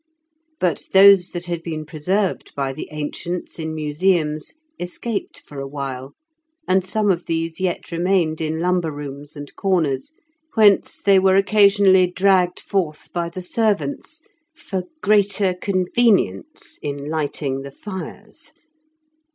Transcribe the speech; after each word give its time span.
But 0.59 0.85
those 0.93 1.29
that 1.29 1.45
had 1.45 1.61
been 1.61 1.85
preserved 1.85 2.53
by 2.55 2.73
the 2.73 2.89
ancients 2.91 3.59
in 3.59 3.75
museums 3.75 4.55
escaped 4.79 5.37
for 5.39 5.59
a 5.59 5.67
while, 5.67 6.15
and 6.67 6.83
some 6.83 7.11
of 7.11 7.27
these 7.27 7.59
yet 7.59 7.91
remained 7.91 8.41
in 8.41 8.59
lumber 8.61 8.89
rooms 8.91 9.35
and 9.35 9.55
corners, 9.55 10.11
whence 10.55 10.99
they 11.03 11.19
were 11.19 11.35
occasionally 11.35 12.07
dragged 12.07 12.59
forth 12.59 13.13
by 13.13 13.29
the 13.29 13.43
servants 13.43 14.21
for 14.55 14.85
greater 15.03 15.53
convenience 15.53 16.79
in 16.81 16.97
lighting 17.07 17.61
the 17.61 17.69
fires. 17.69 18.53